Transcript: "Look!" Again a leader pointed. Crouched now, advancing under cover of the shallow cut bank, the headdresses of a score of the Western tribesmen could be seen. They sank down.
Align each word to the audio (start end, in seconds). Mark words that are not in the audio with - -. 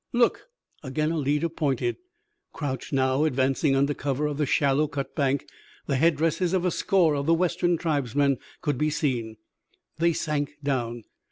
"Look!" 0.13 0.47
Again 0.81 1.11
a 1.11 1.17
leader 1.19 1.47
pointed. 1.47 1.97
Crouched 2.53 2.91
now, 2.91 3.23
advancing 3.23 3.75
under 3.75 3.93
cover 3.93 4.25
of 4.25 4.39
the 4.39 4.47
shallow 4.47 4.87
cut 4.87 5.13
bank, 5.13 5.45
the 5.85 5.95
headdresses 5.97 6.53
of 6.53 6.65
a 6.65 6.71
score 6.71 7.13
of 7.15 7.27
the 7.27 7.35
Western 7.35 7.77
tribesmen 7.77 8.39
could 8.63 8.79
be 8.79 8.89
seen. 8.89 9.37
They 9.99 10.13
sank 10.13 10.53
down. 10.63 11.03